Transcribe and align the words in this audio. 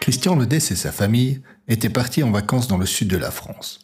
Christian 0.00 0.36
Ledès 0.36 0.72
et 0.72 0.76
sa 0.76 0.92
famille 0.92 1.40
étaient 1.66 1.88
partis 1.88 2.22
en 2.22 2.30
vacances 2.30 2.68
dans 2.68 2.76
le 2.76 2.84
sud 2.84 3.08
de 3.08 3.16
la 3.16 3.30
France. 3.30 3.78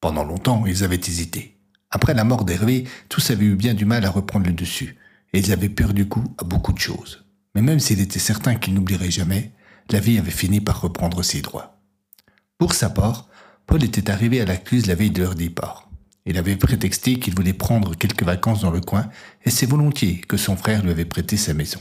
Pendant 0.00 0.22
longtemps, 0.22 0.64
ils 0.66 0.84
avaient 0.84 1.00
hésité. 1.00 1.58
Après 1.90 2.14
la 2.14 2.22
mort 2.22 2.44
d'Hervé, 2.44 2.84
tous 3.08 3.30
avaient 3.30 3.46
eu 3.46 3.56
bien 3.56 3.74
du 3.74 3.86
mal 3.86 4.04
à 4.04 4.10
reprendre 4.10 4.46
le 4.46 4.52
dessus, 4.52 4.96
et 5.32 5.38
ils 5.40 5.52
avaient 5.52 5.68
perdu 5.68 6.04
goût 6.04 6.24
à 6.38 6.44
beaucoup 6.44 6.72
de 6.72 6.78
choses. 6.78 7.24
Mais 7.54 7.62
même 7.62 7.80
s'il 7.80 8.00
était 8.00 8.18
certain 8.18 8.54
qu'ils 8.54 8.74
n'oublieraient 8.74 9.10
jamais, 9.10 9.52
la 9.90 10.00
vie 10.00 10.18
avait 10.18 10.30
fini 10.30 10.60
par 10.60 10.80
reprendre 10.80 11.22
ses 11.22 11.42
droits. 11.42 11.80
Pour 12.58 12.74
sa 12.74 12.90
part, 12.90 13.28
Paul 13.66 13.82
était 13.82 14.10
arrivé 14.10 14.40
à 14.40 14.44
la 14.44 14.56
Cluse 14.56 14.86
la 14.86 14.94
veille 14.94 15.10
de 15.10 15.22
leur 15.22 15.34
départ. 15.34 15.88
Il 16.26 16.36
avait 16.36 16.56
prétexté 16.56 17.18
qu'il 17.18 17.34
voulait 17.34 17.52
prendre 17.52 17.94
quelques 17.94 18.22
vacances 18.22 18.60
dans 18.60 18.70
le 18.70 18.80
coin, 18.80 19.08
et 19.44 19.50
c'est 19.50 19.66
volontiers 19.66 20.20
que 20.28 20.36
son 20.36 20.56
frère 20.56 20.82
lui 20.82 20.90
avait 20.90 21.04
prêté 21.04 21.36
sa 21.36 21.54
maison. 21.54 21.80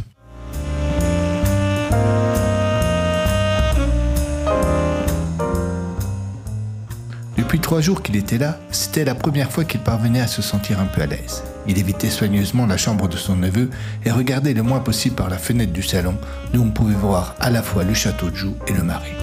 Depuis 7.40 7.62
trois 7.62 7.80
jours 7.80 8.04
qu'il 8.04 8.18
était 8.18 8.38
là, 8.38 8.59
c'était 8.70 9.06
la 9.06 9.16
première 9.16 9.50
fois 9.50 9.64
qu'il 9.64 9.80
parvenait 9.80 10.20
à 10.20 10.28
se 10.28 10.42
sentir 10.42 10.82
un 10.82 10.86
peu 10.86 11.02
à 11.02 11.06
l'aise. 11.06 11.42
Il 11.68 11.80
évitait 11.80 12.09
soigneusement 12.09 12.66
la 12.66 12.76
chambre 12.76 13.08
de 13.08 13.16
son 13.16 13.38
neveu 13.38 13.70
et 14.04 14.12
regardait 14.12 14.54
le 14.54 14.62
moins 14.62 14.82
possible 14.82 15.16
par 15.16 15.30
la 15.30 15.38
fenêtre 15.38 15.72
du 15.72 15.82
salon, 15.82 16.17
d'où 16.52 16.62
on 16.62 16.70
pouvait 16.72 16.95
voir 16.95 17.38
à 17.40 17.50
la 17.50 17.64
fois 17.64 17.86
le 17.86 17.94
château 17.94 18.30
de 18.30 18.36
Joux 18.36 18.56
et 18.67 18.73
le 18.73 18.84
marais. 18.84 19.16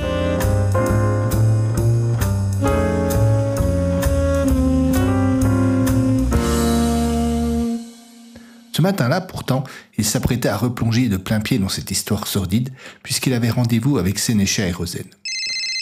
Ce 8.72 8.80
matin-là, 8.80 9.20
pourtant, 9.20 9.62
il 9.98 10.06
s'apprêtait 10.06 10.48
à 10.48 10.56
replonger 10.56 11.10
de 11.10 11.18
plein 11.18 11.40
pied 11.40 11.58
dans 11.58 11.68
cette 11.68 11.90
histoire 11.90 12.26
sordide, 12.26 12.70
puisqu'il 13.02 13.34
avait 13.34 13.50
rendez-vous 13.50 13.98
avec 13.98 14.18
Sénécha 14.18 14.66
et 14.66 14.72
Rosen. 14.72 15.04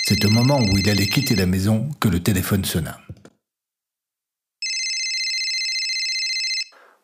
C'est 0.06 0.22
au 0.26 0.28
moment 0.28 0.60
où 0.60 0.76
il 0.76 0.90
allait 0.90 1.06
quitter 1.06 1.34
la 1.34 1.46
maison 1.46 1.88
que 1.98 2.08
le 2.08 2.22
téléphone 2.22 2.62
sonna. 2.62 3.00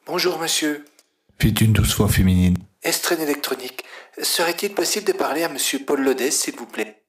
Bonjour 0.05 0.39
monsieur. 0.39 0.85
Fit 1.41 1.49
une 1.49 1.73
douce 1.73 1.97
voix 1.97 2.11
féminine. 2.11 2.59
Estrène 2.83 3.23
électronique. 3.23 3.85
Serait-il 4.21 4.75
possible 4.75 5.07
de 5.07 5.13
parler 5.13 5.45
à 5.45 5.49
monsieur 5.49 5.79
Paul 5.79 6.03
Lodès, 6.03 6.31
s'il 6.31 6.57
vous 6.57 6.67
plaît? 6.67 7.05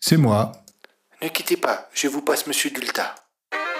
C'est 0.00 0.16
moi. 0.16 0.52
Ne 1.20 1.28
quittez 1.28 1.58
pas, 1.58 1.90
je 1.92 2.08
vous 2.08 2.22
passe 2.22 2.46
monsieur 2.46 2.70
Dulta. 2.70 3.14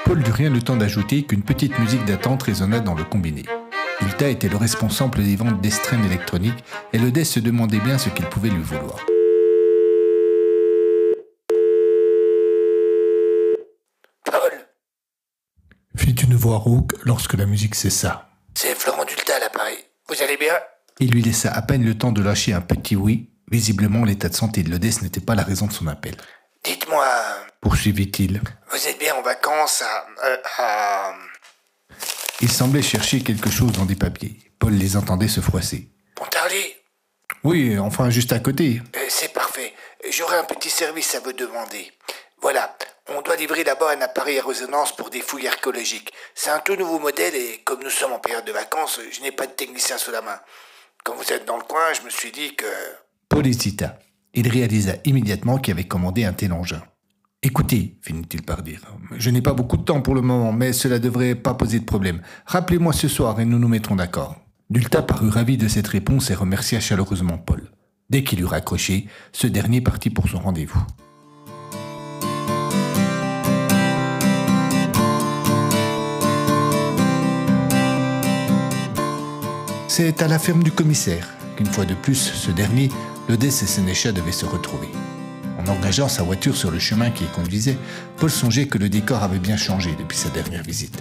Paul 0.05 0.19
n'eut 0.19 0.33
rien 0.33 0.51
le 0.51 0.61
temps 0.61 0.77
d'ajouter 0.77 1.25
qu'une 1.25 1.45
petite 1.45 1.79
musique 1.79 2.05
d'attente 2.05 2.43
résonna 2.43 2.81
dans 2.81 2.95
le 2.95 3.05
combiné. 3.05 3.43
Ulta 4.03 4.29
était 4.29 4.51
le 4.51 4.59
responsable 4.59 5.25
des 5.25 5.37
ventes 5.37 5.63
d'estrène 5.63 6.05
électronique 6.05 6.63
et 6.93 6.99
Lodès 6.99 7.25
se 7.25 7.41
demandait 7.41 7.81
bien 7.81 7.97
ce 7.97 8.11
qu'il 8.11 8.27
pouvait 8.27 8.51
lui 8.51 8.63
vouloir. 8.63 9.01
Paul, 14.25 14.53
fit 15.97 16.13
une 16.13 16.35
voix 16.35 16.57
rauque 16.59 16.93
lorsque 17.05 17.35
la 17.35 17.47
musique 17.47 17.75
cessa. 17.75 18.29
c'est 18.55 18.75
Florent 18.75 19.05
Dulta 19.05 19.37
à 19.37 19.39
l'appareil. 19.41 19.79
Vous 20.09 20.21
allez 20.23 20.37
bien? 20.37 20.55
Il 21.01 21.11
lui 21.11 21.23
laissa 21.23 21.51
à 21.53 21.63
peine 21.63 21.85
le 21.85 21.97
temps 21.97 22.13
de 22.13 22.23
lâcher 22.23 22.53
un 22.53 22.61
petit 22.61 22.97
oui. 22.97 23.31
Visiblement, 23.51 24.05
l'état 24.05 24.29
de 24.29 24.35
santé 24.35 24.63
de 24.63 24.71
Lodès 24.71 25.03
n'était 25.03 25.21
pas 25.21 25.35
la 25.35 25.43
raison 25.43 25.67
de 25.67 25.73
son 25.73 25.87
appel. 25.87 26.17
Dites-moi, 26.65 27.07
Poursuivit-il. 27.61 28.41
vous 28.71 28.89
êtes 28.89 28.99
bien 28.99 29.15
en 29.15 29.23
vacances 29.23 29.83
à... 29.83 30.07
euh, 30.27 30.37
à... 30.59 31.15
Il 32.41 32.51
semblait 32.51 32.83
chercher 32.83 33.23
quelque 33.23 33.51
chose 33.51 33.73
dans 33.73 33.85
des 33.85 33.95
papiers. 33.97 34.39
Paul 34.59 34.73
les 34.75 34.97
entendait 34.97 35.29
se 35.29 35.41
froisser. 35.41 35.89
Pontarlier? 36.15 36.77
Oui, 37.43 37.79
enfin 37.79 38.11
juste 38.11 38.33
à 38.33 38.39
côté. 38.39 38.81
Euh, 38.97 39.01
C'est 39.09 39.33
parfait. 39.33 39.73
J'aurais 40.11 40.39
un 40.39 40.45
petit 40.45 40.71
service 40.71 41.15
à 41.15 41.21
vous 41.21 41.33
demander. 41.33 41.91
Voilà, 42.43 42.77
on 43.11 43.23
doit 43.23 43.37
livrer 43.37 43.65
d'abord 43.65 43.91
un 43.91 44.01
appareil 44.01 44.39
à 44.39 44.45
résonance 44.45 44.95
pour 44.97 45.11
des 45.11 45.21
fouilles 45.21 45.49
archéologiques. 45.49 46.13
C'est 46.35 46.51
un 46.51 46.59
tout 46.59 46.77
nouveau 46.77 46.99
modèle 46.99 47.35
et 47.35 47.61
comme 47.65 47.83
nous 47.83 47.91
sommes 47.91 48.13
en 48.13 48.19
période 48.19 48.45
de 48.45 48.53
vacances, 48.53 48.99
je 49.11 49.21
n'ai 49.21 49.33
pas 49.33 49.47
de 49.47 49.53
technicien 49.53 49.99
sous 49.99 50.11
la 50.11 50.23
main. 50.23 50.39
Quand 51.05 51.15
vous 51.15 51.33
êtes 51.33 51.47
dans 51.47 51.59
le 51.59 51.65
coin, 51.65 51.93
je 51.93 52.05
me 52.05 52.11
suis 52.11 52.33
dit 52.33 52.55
que... 52.55 52.67
Paul 53.29 53.47
hésita. 53.47 53.99
Il 54.33 54.49
réalisa 54.49 54.95
immédiatement 55.05 55.59
qu'il 55.59 55.75
avait 55.75 55.87
commandé 55.87 56.25
un 56.25 56.33
tel 56.33 56.53
engin. 56.53 56.83
Écoutez, 57.43 57.99
finit-il 58.01 58.43
par 58.43 58.63
dire, 58.63 58.81
je 59.17 59.31
n'ai 59.31 59.43
pas 59.43 59.53
beaucoup 59.53 59.77
de 59.77 59.85
temps 59.85 60.01
pour 60.01 60.15
le 60.15 60.23
moment, 60.23 60.53
mais 60.53 60.73
cela 60.73 60.99
devrait 60.99 61.35
pas 61.35 61.53
poser 61.53 61.79
de 61.79 61.85
problème. 61.85 62.23
Rappelez-moi 62.47 62.95
ce 62.95 63.07
soir 63.07 63.39
et 63.39 63.45
nous 63.45 63.59
nous 63.59 63.69
mettrons 63.69 63.97
d'accord. 63.97 64.37
Dulta 64.71 65.03
parut 65.03 65.29
ravi 65.29 65.59
de 65.59 65.69
cette 65.69 65.89
réponse 65.89 66.31
et 66.31 66.35
remercia 66.35 66.81
chaleureusement 66.81 67.37
Paul. 67.37 67.71
Dès 68.09 68.25
qu'il 68.25 68.41
eut 68.41 68.47
raccroché, 68.47 69.09
ce 69.33 69.47
dernier 69.47 69.83
partit 69.83 70.09
pour 70.09 70.29
son 70.29 70.39
rendez-vous. 70.39 70.83
C'est 79.97 80.23
à 80.23 80.27
la 80.27 80.41
ferme 80.41 80.65
du 80.65 80.73
commissaire 80.73 81.29
qu'une 81.57 81.69
fois 81.71 81.85
de 81.85 81.95
plus, 81.95 82.17
ce 82.17 82.51
dernier, 82.51 82.89
Lodès 83.29 83.47
et 83.47 83.53
Sénécha 83.53 84.11
devaient 84.11 84.33
se 84.33 84.45
retrouver. 84.45 84.89
En 85.57 85.71
engageant 85.71 86.09
sa 86.09 86.25
voiture 86.25 86.57
sur 86.57 86.73
le 86.73 86.81
chemin 86.81 87.11
qui 87.11 87.23
y 87.23 87.29
conduisait, 87.29 87.79
Paul 88.17 88.29
songeait 88.29 88.67
que 88.67 88.77
le 88.77 88.89
décor 88.89 89.23
avait 89.23 89.39
bien 89.39 89.57
changé 89.57 89.95
depuis 89.97 90.19
sa 90.19 90.31
dernière 90.31 90.65
visite. 90.65 91.01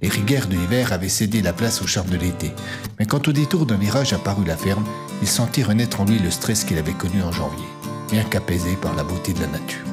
Les 0.00 0.08
rigueurs 0.08 0.46
de 0.46 0.56
l'hiver 0.56 0.94
avaient 0.94 1.10
cédé 1.10 1.42
la 1.42 1.52
place 1.52 1.82
au 1.82 1.86
charme 1.86 2.08
de 2.08 2.16
l'été, 2.16 2.52
mais 2.98 3.04
quand 3.04 3.28
au 3.28 3.32
détour 3.32 3.66
d'un 3.66 3.76
virage 3.76 4.14
apparut 4.14 4.46
la 4.46 4.56
ferme, 4.56 4.86
il 5.20 5.28
sentit 5.28 5.62
renaître 5.62 6.00
en 6.00 6.06
lui 6.06 6.18
le 6.18 6.30
stress 6.30 6.64
qu'il 6.64 6.78
avait 6.78 6.92
connu 6.92 7.22
en 7.22 7.32
janvier, 7.32 7.66
bien 8.10 8.24
qu'apaisé 8.24 8.76
par 8.76 8.94
la 8.94 9.04
beauté 9.04 9.34
de 9.34 9.40
la 9.40 9.48
nature. 9.48 9.91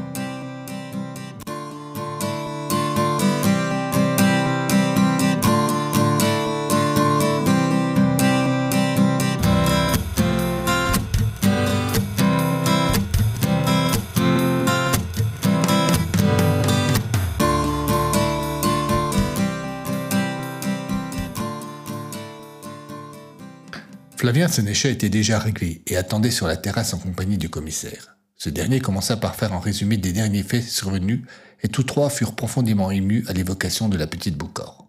Flavien 24.29 24.47
Sénéchat 24.47 24.89
était 24.89 25.09
déjà 25.09 25.37
arrivé 25.37 25.81
et 25.87 25.97
attendait 25.97 26.29
sur 26.29 26.45
la 26.45 26.55
terrasse 26.55 26.93
en 26.93 26.99
compagnie 26.99 27.39
du 27.39 27.49
commissaire. 27.49 28.15
Ce 28.35 28.51
dernier 28.51 28.79
commença 28.79 29.17
par 29.17 29.35
faire 29.35 29.53
un 29.53 29.59
résumé 29.59 29.97
des 29.97 30.13
derniers 30.13 30.43
faits 30.43 30.65
survenus 30.65 31.21
et 31.63 31.67
tous 31.67 31.81
trois 31.81 32.11
furent 32.11 32.35
profondément 32.35 32.91
émus 32.91 33.25
à 33.27 33.33
l'évocation 33.33 33.89
de 33.89 33.97
la 33.97 34.05
petite 34.05 34.37
Boucor. 34.37 34.87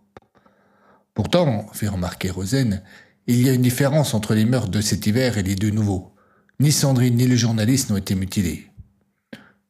Pourtant, 1.15 1.67
fit 1.73 1.89
remarquer 1.89 2.29
Rosen, 2.29 2.83
il 3.27 3.41
y 3.41 3.49
a 3.49 3.55
une 3.55 3.63
différence 3.63 4.13
entre 4.13 4.35
les 4.35 4.45
meurtres 4.45 4.69
de 4.69 4.83
cet 4.83 5.07
hiver 5.07 5.39
et 5.39 5.43
les 5.43 5.55
deux 5.55 5.71
nouveaux. 5.71 6.15
Ni 6.61 6.71
Sandrine 6.71 7.17
ni 7.17 7.27
le 7.27 7.37
journaliste 7.37 7.89
n'ont 7.89 7.97
été 7.97 8.15
mutilés. 8.15 8.67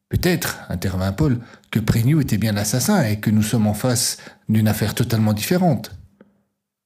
Peut-être, 0.08 0.58
intervint 0.68 1.12
Paul, 1.12 1.38
que 1.70 1.78
Prégnou 1.78 2.20
était 2.20 2.38
bien 2.38 2.54
l'assassin 2.54 3.04
et 3.04 3.20
que 3.20 3.30
nous 3.30 3.44
sommes 3.44 3.68
en 3.68 3.74
face 3.74 4.16
d'une 4.48 4.66
affaire 4.66 4.96
totalement 4.96 5.32
différente. 5.32 5.92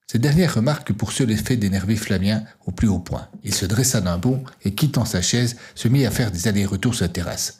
Cette 0.07 0.21
dernière 0.21 0.55
remarque 0.55 0.93
pour 0.93 1.13
seul 1.13 1.31
effet 1.31 1.57
d'énerver 1.57 1.97
Flavien 1.97 2.45
au 2.67 2.73
plus 2.73 2.89
haut 2.89 2.99
point. 2.99 3.29
Il 3.43 3.55
se 3.55 3.65
dressa 3.65 4.03
d'un 4.03 4.19
bond 4.19 4.45
et, 4.63 4.75
quittant 4.75 5.07
sa 5.07 5.23
chaise, 5.23 5.57
se 5.75 5.89
mit 5.89 6.05
à 6.05 6.11
faire 6.11 6.31
des 6.31 6.47
allers-retours 6.47 6.95
sur 6.95 7.05
la 7.05 7.09
terrasse. 7.09 7.57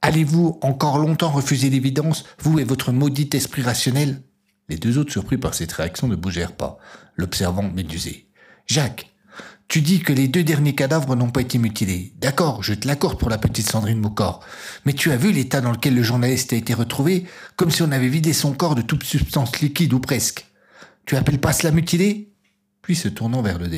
Allez-vous 0.00 0.58
encore 0.62 0.98
longtemps 0.98 1.30
refuser 1.30 1.70
l'évidence, 1.70 2.24
vous 2.38 2.58
et 2.60 2.64
votre 2.64 2.92
maudit 2.92 3.30
esprit 3.32 3.62
rationnel? 3.62 4.22
Les 4.68 4.76
deux 4.76 4.96
autres, 4.96 5.12
surpris 5.12 5.38
par 5.38 5.54
cette 5.54 5.72
réaction, 5.72 6.06
ne 6.06 6.16
bougèrent 6.16 6.56
pas, 6.56 6.78
l'observant 7.16 7.68
médusé. 7.68 8.28
Jacques, 8.66 9.10
tu 9.66 9.80
dis 9.80 10.00
que 10.00 10.12
les 10.12 10.28
deux 10.28 10.44
derniers 10.44 10.74
cadavres 10.74 11.16
n'ont 11.16 11.30
pas 11.30 11.40
été 11.40 11.58
mutilés. 11.58 12.14
D'accord, 12.20 12.62
je 12.62 12.74
te 12.74 12.86
l'accorde 12.86 13.18
pour 13.18 13.28
la 13.28 13.38
petite 13.38 13.70
Sandrine 13.70 13.98
Moucor. 13.98 14.44
Mais 14.84 14.92
tu 14.92 15.10
as 15.10 15.16
vu 15.16 15.32
l'état 15.32 15.60
dans 15.60 15.72
lequel 15.72 15.94
le 15.94 16.02
journaliste 16.02 16.52
a 16.52 16.56
été 16.56 16.74
retrouvé, 16.74 17.26
comme 17.56 17.70
si 17.70 17.82
on 17.82 17.90
avait 17.90 18.08
vidé 18.08 18.32
son 18.32 18.52
corps 18.52 18.76
de 18.76 18.82
toute 18.82 19.02
substance 19.02 19.60
liquide 19.60 19.94
ou 19.94 19.98
presque. 19.98 20.46
Tu 21.06 21.16
appelles 21.16 21.40
pas 21.40 21.52
cela 21.52 21.72
mutilé? 21.72 22.32
Puis 22.82 22.96
se 22.96 23.08
tournant 23.08 23.42
vers 23.42 23.58
le 23.58 23.68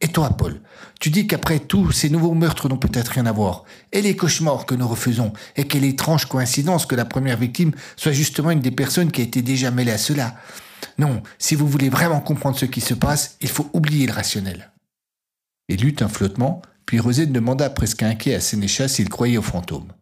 Et 0.00 0.08
toi, 0.08 0.30
Paul, 0.30 0.60
tu 1.00 1.10
dis 1.10 1.26
qu'après 1.26 1.60
tout, 1.60 1.92
ces 1.92 2.10
nouveaux 2.10 2.34
meurtres 2.34 2.68
n'ont 2.68 2.76
peut-être 2.76 3.12
rien 3.12 3.26
à 3.26 3.32
voir. 3.32 3.64
Et 3.92 4.02
les 4.02 4.16
cauchemars 4.16 4.66
que 4.66 4.74
nous 4.74 4.86
refaisons, 4.86 5.32
et 5.56 5.64
quelle 5.64 5.84
étrange 5.84 6.26
coïncidence 6.26 6.86
que 6.86 6.94
la 6.94 7.04
première 7.04 7.36
victime 7.36 7.72
soit 7.96 8.12
justement 8.12 8.50
une 8.50 8.60
des 8.60 8.70
personnes 8.70 9.10
qui 9.10 9.20
a 9.20 9.24
été 9.24 9.42
déjà 9.42 9.70
mêlée 9.70 9.92
à 9.92 9.98
cela. 9.98 10.36
Non, 10.98 11.22
si 11.38 11.54
vous 11.54 11.68
voulez 11.68 11.88
vraiment 11.88 12.20
comprendre 12.20 12.58
ce 12.58 12.66
qui 12.66 12.80
se 12.80 12.94
passe, 12.94 13.36
il 13.40 13.48
faut 13.48 13.70
oublier 13.72 14.06
le 14.06 14.12
rationnel. 14.12 14.72
Il 15.68 15.84
eut 15.84 15.96
un 16.00 16.08
flottement, 16.08 16.62
puis 16.86 16.98
Rosé 16.98 17.26
demanda 17.26 17.68
presque 17.70 18.02
inquiet 18.02 18.34
à 18.34 18.40
Sénéchal 18.40 18.88
s'il 18.88 19.08
croyait 19.08 19.36
aux 19.36 19.42
fantômes. 19.42 19.92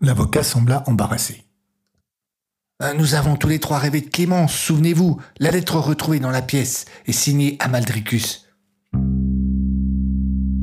L'avocat 0.00 0.42
sembla 0.42 0.82
embarrassé. 0.86 1.44
Euh, 2.82 2.94
nous 2.94 3.14
avons 3.14 3.36
tous 3.36 3.48
les 3.48 3.58
trois 3.58 3.78
rêvé 3.78 4.00
de 4.00 4.08
Clémence, 4.08 4.54
souvenez-vous, 4.54 5.18
la 5.38 5.50
lettre 5.50 5.76
retrouvée 5.76 6.18
dans 6.18 6.30
la 6.30 6.40
pièce 6.40 6.86
est 7.06 7.12
signée 7.12 7.56
Amaldricus. 7.60 8.46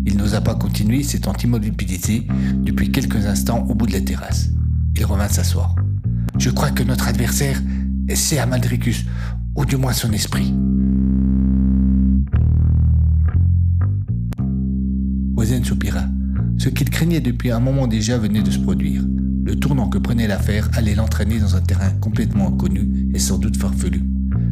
Il 0.05 0.17
n'osa 0.17 0.41
pas 0.41 0.55
continuer, 0.55 1.03
s'étant 1.03 1.33
immobilisé 1.33 2.25
depuis 2.55 2.91
quelques 2.91 3.27
instants 3.27 3.67
au 3.69 3.75
bout 3.75 3.85
de 3.85 3.93
la 3.93 4.01
terrasse. 4.01 4.49
Il 4.95 5.05
revint 5.05 5.27
s'asseoir. 5.27 5.75
Je 6.39 6.49
crois 6.49 6.71
que 6.71 6.81
notre 6.81 7.07
adversaire, 7.07 7.61
c'est 8.15 8.39
Amaldricus, 8.39 9.05
ou 9.55 9.65
du 9.65 9.77
moins 9.77 9.93
son 9.93 10.11
esprit. 10.11 10.55
Rosen 15.35 15.63
soupira. 15.63 16.05
Ce 16.57 16.69
qu'il 16.69 16.89
craignait 16.89 17.19
depuis 17.19 17.51
un 17.51 17.59
moment 17.59 17.85
déjà 17.85 18.17
venait 18.17 18.41
de 18.41 18.49
se 18.49 18.57
produire. 18.57 19.03
Le 19.47 19.55
tournant 19.55 19.87
que 19.87 19.97
prenait 19.97 20.27
l'affaire 20.27 20.69
allait 20.73 20.93
l'entraîner 20.93 21.39
dans 21.39 21.55
un 21.55 21.61
terrain 21.61 21.91
complètement 22.01 22.49
inconnu 22.49 23.09
et 23.13 23.17
sans 23.17 23.37
doute 23.37 23.55
farfelu. 23.55 24.03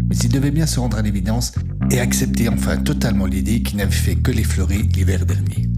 Mais 0.07 0.15
il 0.15 0.29
devait 0.29 0.51
bien 0.51 0.65
se 0.65 0.79
rendre 0.79 0.95
à 0.95 1.01
l'évidence 1.01 1.51
et 1.91 1.99
accepter 1.99 2.47
enfin 2.47 2.77
totalement 2.77 3.25
l'idée 3.25 3.61
qu'il 3.61 3.75
n'avait 3.75 3.91
fait 3.91 4.15
que 4.15 4.31
l'effleurer 4.31 4.83
l'hiver 4.83 5.25
dernier. 5.25 5.69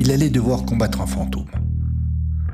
Il 0.00 0.10
allait 0.10 0.28
devoir 0.28 0.66
combattre 0.66 1.00
un 1.00 1.06
fantôme. 1.06 1.46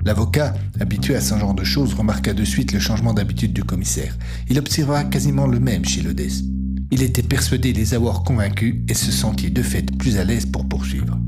L'avocat, 0.05 0.55
habitué 0.78 1.16
à 1.16 1.20
ce 1.20 1.37
genre 1.37 1.55
de 1.55 1.64
choses, 1.64 1.94
remarqua 1.94 2.32
de 2.32 2.44
suite 2.44 2.72
le 2.72 2.78
changement 2.78 3.12
d'habitude 3.12 3.52
du 3.52 3.64
commissaire. 3.64 4.16
Il 4.49 4.61
observa 4.61 5.02
quasiment 5.02 5.49
le 5.49 5.58
même 5.58 5.84
chez 5.84 6.00
Lodès. 6.00 6.44
Il 6.93 7.02
était 7.02 7.25
persuadé 7.25 7.72
de 7.72 7.78
les 7.78 7.93
avoir 7.93 8.22
convaincus 8.22 8.84
et 8.87 8.94
se 8.94 9.11
sentit 9.11 9.50
de 9.50 9.62
fait 9.62 9.90
plus 9.99 10.16
à 10.19 10.22
l'aise 10.22 10.46
pour 10.46 10.69
poursuivre. 10.69 11.19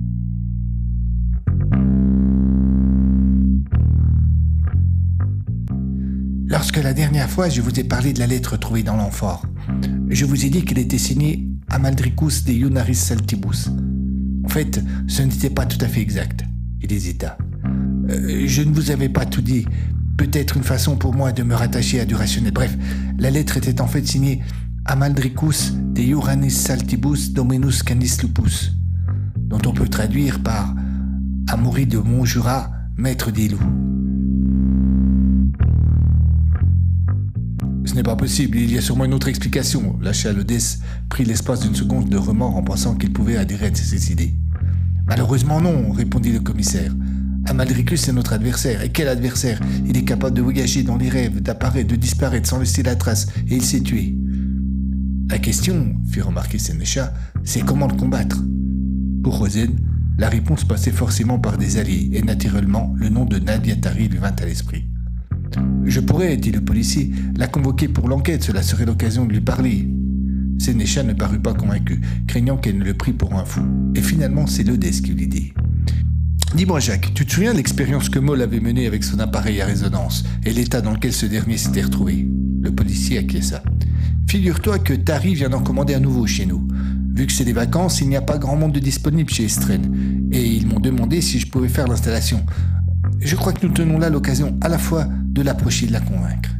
La 6.82 6.92
dernière 6.92 7.30
fois 7.30 7.48
je 7.48 7.62
vous 7.62 7.80
ai 7.80 7.84
parlé 7.84 8.12
de 8.12 8.18
la 8.18 8.26
lettre 8.26 8.58
trouvée 8.58 8.82
dans 8.82 8.96
l'amphore, 8.96 9.46
je 10.10 10.26
vous 10.26 10.44
ai 10.44 10.50
dit 10.50 10.62
qu'elle 10.62 10.78
était 10.78 10.98
signée 10.98 11.48
Amaldricus 11.68 12.44
de 12.44 12.52
Ionaris 12.52 12.94
Saltibus. 12.94 13.70
En 14.44 14.48
fait, 14.48 14.82
ce 15.08 15.22
n'était 15.22 15.48
pas 15.48 15.64
tout 15.64 15.82
à 15.82 15.88
fait 15.88 16.00
exact. 16.02 16.44
Il 16.82 16.92
hésita. 16.92 17.38
Euh, 18.10 18.44
je 18.46 18.62
ne 18.62 18.74
vous 18.74 18.90
avais 18.90 19.08
pas 19.08 19.24
tout 19.24 19.40
dit. 19.40 19.66
Peut-être 20.18 20.58
une 20.58 20.62
façon 20.62 20.96
pour 20.96 21.14
moi 21.14 21.32
de 21.32 21.42
me 21.42 21.54
rattacher 21.54 21.98
à 22.00 22.04
du 22.04 22.14
rationnel. 22.14 22.52
Bref, 22.52 22.76
la 23.18 23.30
lettre 23.30 23.56
était 23.56 23.80
en 23.80 23.86
fait 23.86 24.06
signée 24.06 24.42
Amaldricus 24.84 25.72
de 25.74 26.02
Ioranis 26.02 26.50
Saltibus 26.50 27.32
Dominus 27.32 27.82
Canis 27.82 28.18
Lupus, 28.22 28.72
dont 29.38 29.62
on 29.66 29.72
peut 29.72 29.88
traduire 29.88 30.42
par 30.42 30.74
Amaury 31.48 31.86
de 31.86 31.98
Montjura, 31.98 32.70
maître 32.96 33.30
des 33.30 33.48
loups. 33.48 33.95
N'est 37.96 38.02
pas 38.02 38.16
possible, 38.16 38.58
il 38.58 38.72
y 38.72 38.78
a 38.78 38.80
sûrement 38.80 39.06
une 39.06 39.14
autre 39.14 39.28
explication. 39.28 39.98
Lâcha 40.00 40.32
Lodès 40.32 40.78
prit 41.08 41.24
l'espace 41.24 41.60
d'une 41.60 41.74
seconde 41.74 42.08
de 42.08 42.16
remords 42.16 42.56
en 42.56 42.62
pensant 42.62 42.94
qu'il 42.94 43.12
pouvait 43.12 43.36
adhérer 43.36 43.66
à 43.66 43.74
ses 43.74 44.12
idées. 44.12 44.34
Malheureusement 45.06 45.60
non, 45.60 45.90
répondit 45.92 46.32
le 46.32 46.40
commissaire. 46.40 46.94
Amaldricus 47.46 48.08
est 48.08 48.12
notre 48.12 48.32
adversaire. 48.32 48.82
Et 48.82 48.90
quel 48.90 49.08
adversaire? 49.08 49.60
Il 49.86 49.96
est 49.96 50.04
capable 50.04 50.36
de 50.36 50.42
voyager 50.42 50.82
dans 50.82 50.96
les 50.96 51.08
rêves, 51.08 51.40
d'apparaître, 51.40 51.88
de 51.88 51.96
disparaître 51.96 52.48
sans 52.48 52.58
laisser 52.58 52.82
la 52.82 52.96
trace, 52.96 53.28
et 53.48 53.56
il 53.56 53.62
s'est 53.62 53.80
tué. 53.80 54.16
La 55.28 55.38
question, 55.38 55.96
fit 56.10 56.20
remarquer 56.20 56.58
Sénécha, 56.58 57.14
c'est 57.44 57.64
comment 57.64 57.88
le 57.88 57.96
combattre? 57.96 58.42
Pour 59.22 59.38
Rosen, 59.38 59.76
la 60.18 60.28
réponse 60.28 60.64
passait 60.64 60.90
forcément 60.90 61.38
par 61.38 61.56
des 61.56 61.78
alliés, 61.78 62.10
et 62.12 62.22
naturellement, 62.22 62.94
le 62.96 63.08
nom 63.08 63.24
de 63.24 63.38
Nadia 63.38 63.76
Tari 63.76 64.08
lui 64.08 64.18
vint 64.18 64.34
à 64.38 64.44
l'esprit. 64.44 64.88
Je 65.84 66.00
pourrais, 66.00 66.36
dit 66.36 66.50
le 66.50 66.60
policier, 66.60 67.10
la 67.36 67.46
convoquer 67.46 67.88
pour 67.88 68.08
l'enquête, 68.08 68.42
cela 68.42 68.62
serait 68.62 68.86
l'occasion 68.86 69.24
de 69.24 69.32
lui 69.32 69.40
parler. 69.40 69.88
Sénécha 70.58 71.02
ne 71.02 71.12
parut 71.12 71.40
pas 71.40 71.54
convaincu, 71.54 72.00
craignant 72.26 72.56
qu'elle 72.56 72.78
ne 72.78 72.84
le 72.84 72.94
prît 72.94 73.12
pour 73.12 73.34
un 73.34 73.44
fou. 73.44 73.62
Et 73.94 74.02
finalement, 74.02 74.46
c'est 74.46 74.64
Lodès 74.64 75.00
qui 75.02 75.12
lui 75.12 75.28
dit. 75.28 75.52
Dis-moi, 76.54 76.80
Jacques, 76.80 77.12
tu 77.12 77.26
te 77.26 77.32
souviens 77.32 77.52
de 77.52 77.58
l'expérience 77.58 78.08
que 78.08 78.18
Moll 78.18 78.40
avait 78.40 78.60
menée 78.60 78.86
avec 78.86 79.04
son 79.04 79.18
appareil 79.18 79.60
à 79.60 79.66
résonance 79.66 80.24
et 80.44 80.52
l'état 80.52 80.80
dans 80.80 80.92
lequel 80.92 81.12
ce 81.12 81.26
dernier 81.26 81.58
s'était 81.58 81.82
retrouvé? 81.82 82.26
Le 82.62 82.70
policier 82.70 83.18
acquiesça. 83.18 83.62
Figure-toi 84.28 84.78
que 84.78 84.94
Tari 84.94 85.34
vient 85.34 85.50
d'en 85.50 85.62
commander 85.62 85.94
un 85.94 86.00
nouveau 86.00 86.26
chez 86.26 86.46
nous. 86.46 86.66
Vu 87.14 87.26
que 87.26 87.32
c'est 87.32 87.44
des 87.44 87.52
vacances, 87.52 88.00
il 88.00 88.08
n'y 88.08 88.16
a 88.16 88.22
pas 88.22 88.38
grand 88.38 88.56
monde 88.56 88.72
de 88.72 88.80
disponible 88.80 89.30
chez 89.30 89.44
Estren. 89.44 89.82
Et 90.32 90.46
ils 90.46 90.66
m'ont 90.66 90.80
demandé 90.80 91.20
si 91.20 91.38
je 91.38 91.48
pouvais 91.48 91.68
faire 91.68 91.86
l'installation. 91.88 92.44
Je 93.20 93.36
crois 93.36 93.52
que 93.52 93.66
nous 93.66 93.72
tenons 93.72 93.98
là 93.98 94.10
l'occasion 94.10 94.58
à 94.60 94.68
la 94.68 94.78
fois 94.78 95.04
de 95.04 95.42
l'approcher 95.42 95.84
et 95.84 95.88
de 95.88 95.92
la 95.92 96.00
convaincre. 96.00 96.50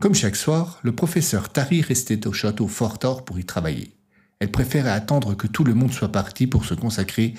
Comme 0.00 0.14
chaque 0.14 0.36
soir, 0.36 0.80
le 0.82 0.92
professeur 0.92 1.50
Tari 1.50 1.80
restait 1.80 2.26
au 2.26 2.32
château 2.32 2.66
fort 2.66 2.98
pour 3.24 3.38
y 3.38 3.44
travailler. 3.44 3.92
Elle 4.40 4.50
préférait 4.50 4.90
attendre 4.90 5.36
que 5.36 5.46
tout 5.46 5.62
le 5.62 5.74
monde 5.74 5.92
soit 5.92 6.10
parti 6.10 6.48
pour 6.48 6.64
se 6.64 6.74
consacrer 6.74 7.34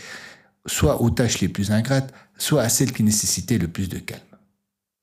soit 0.65 1.01
aux 1.01 1.09
tâches 1.09 1.41
les 1.41 1.49
plus 1.49 1.71
ingrates, 1.71 2.13
soit 2.37 2.61
à 2.61 2.69
celles 2.69 2.93
qui 2.93 3.03
nécessitaient 3.03 3.57
le 3.57 3.67
plus 3.67 3.89
de 3.89 3.99
calme. 3.99 4.21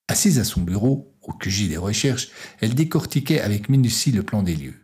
Assise 0.09 0.39
à 0.39 0.45
son 0.45 0.63
bureau, 0.63 1.15
au 1.23 1.33
QG 1.33 1.69
des 1.69 1.77
recherches, 1.77 2.29
elle 2.61 2.75
décortiquait 2.75 3.41
avec 3.41 3.69
minutie 3.69 4.11
le 4.11 4.23
plan 4.23 4.43
des 4.43 4.57
lieux. 4.57 4.80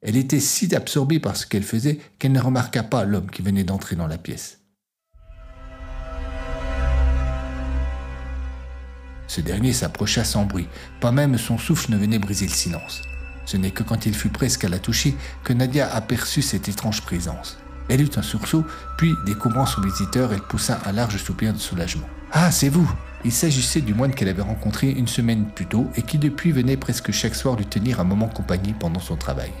Elle 0.00 0.16
était 0.16 0.40
si 0.40 0.72
absorbée 0.74 1.18
par 1.18 1.36
ce 1.36 1.46
qu'elle 1.46 1.64
faisait 1.64 1.98
qu'elle 2.18 2.32
ne 2.32 2.40
remarqua 2.40 2.84
pas 2.84 3.04
l'homme 3.04 3.30
qui 3.30 3.42
venait 3.42 3.64
d'entrer 3.64 3.96
dans 3.96 4.06
la 4.06 4.18
pièce. 4.18 4.60
Ce 9.26 9.40
dernier 9.40 9.72
s'approcha 9.72 10.24
sans 10.24 10.44
bruit, 10.44 10.68
pas 11.00 11.12
même 11.12 11.36
son 11.36 11.58
souffle 11.58 11.92
ne 11.92 11.98
venait 11.98 12.18
briser 12.18 12.46
le 12.46 12.52
silence. 12.52 13.02
Ce 13.44 13.56
n'est 13.56 13.72
que 13.72 13.82
quand 13.82 14.06
il 14.06 14.14
fut 14.14 14.30
presque 14.30 14.64
à 14.64 14.68
la 14.68 14.78
toucher 14.78 15.16
que 15.42 15.52
Nadia 15.52 15.92
aperçut 15.92 16.42
cette 16.42 16.68
étrange 16.68 17.02
présence. 17.02 17.58
Elle 17.88 18.02
eut 18.02 18.10
un 18.16 18.22
sursaut, 18.22 18.64
puis, 18.98 19.14
découvrant 19.26 19.66
son 19.66 19.80
visiteur, 19.80 20.32
elle 20.32 20.42
poussa 20.42 20.80
un 20.86 20.92
large 20.92 21.16
soupir 21.16 21.52
de 21.52 21.58
soulagement. 21.58 22.08
Ah, 22.32 22.50
c'est 22.52 22.68
vous 22.68 22.88
Il 23.24 23.32
s'agissait 23.32 23.80
du 23.80 23.94
moine 23.94 24.14
qu'elle 24.14 24.28
avait 24.28 24.42
rencontré 24.42 24.90
une 24.90 25.08
semaine 25.08 25.46
plus 25.46 25.66
tôt 25.66 25.90
et 25.96 26.02
qui 26.02 26.18
depuis 26.18 26.52
venait 26.52 26.76
presque 26.76 27.10
chaque 27.10 27.34
soir 27.34 27.56
lui 27.56 27.66
tenir 27.66 28.00
un 28.00 28.04
moment 28.04 28.28
compagnie 28.28 28.74
pendant 28.74 29.00
son 29.00 29.16
travail. 29.16 29.52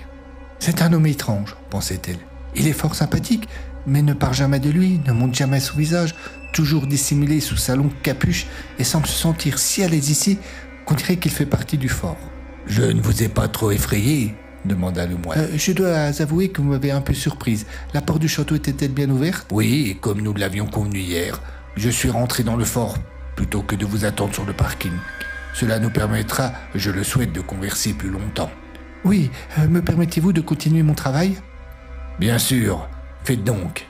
C'est 0.58 0.82
un 0.82 0.92
homme 0.92 1.06
étrange, 1.06 1.56
pensait-elle. 1.70 2.18
Il 2.56 2.66
est 2.66 2.72
fort 2.72 2.94
sympathique, 2.94 3.48
mais 3.86 4.02
ne 4.02 4.12
part 4.12 4.34
jamais 4.34 4.60
de 4.60 4.70
lui, 4.70 5.00
ne 5.06 5.12
montre 5.12 5.34
jamais 5.34 5.60
son 5.60 5.76
visage, 5.76 6.14
toujours 6.52 6.86
dissimulé 6.86 7.40
sous 7.40 7.56
sa 7.56 7.76
longue 7.76 7.92
capuche 8.02 8.46
et 8.78 8.84
semble 8.84 9.06
se 9.06 9.12
sentir 9.12 9.58
si 9.58 9.82
à 9.82 9.88
l'aise 9.88 10.10
ici 10.10 10.38
qu'on 10.84 10.94
dirait 10.94 11.16
qu'il 11.16 11.30
fait 11.30 11.46
partie 11.46 11.78
du 11.78 11.88
fort. 11.88 12.18
Je 12.66 12.82
ne 12.82 13.00
vous 13.00 13.22
ai 13.22 13.28
pas 13.28 13.48
trop 13.48 13.70
effrayé 13.70 14.34
demanda 14.64 15.06
le 15.06 15.16
moine. 15.16 15.38
Euh, 15.38 15.56
je 15.56 15.72
dois 15.72 15.96
avouer 16.20 16.50
que 16.50 16.60
vous 16.60 16.68
m'avez 16.68 16.90
un 16.90 17.00
peu 17.00 17.14
surprise. 17.14 17.66
La 17.94 18.00
porte 18.00 18.20
du 18.20 18.28
château 18.28 18.54
était-elle 18.54 18.92
bien 18.92 19.08
ouverte? 19.08 19.46
Oui, 19.50 19.96
comme 20.00 20.20
nous 20.20 20.34
l'avions 20.34 20.66
convenu 20.66 20.98
hier. 20.98 21.40
Je 21.76 21.88
suis 21.88 22.10
rentré 22.10 22.42
dans 22.42 22.56
le 22.56 22.64
fort 22.64 22.96
plutôt 23.36 23.62
que 23.62 23.76
de 23.76 23.86
vous 23.86 24.04
attendre 24.04 24.34
sur 24.34 24.44
le 24.44 24.52
parking. 24.52 24.92
Cela 25.54 25.78
nous 25.78 25.90
permettra, 25.90 26.52
je 26.74 26.90
le 26.90 27.04
souhaite, 27.04 27.32
de 27.32 27.40
converser 27.40 27.92
plus 27.92 28.10
longtemps. 28.10 28.50
Oui, 29.04 29.30
euh, 29.58 29.68
me 29.68 29.80
permettez-vous 29.82 30.32
de 30.32 30.40
continuer 30.40 30.82
mon 30.82 30.94
travail? 30.94 31.38
Bien 32.18 32.38
sûr, 32.38 32.88
faites 33.24 33.44
donc. 33.44 33.86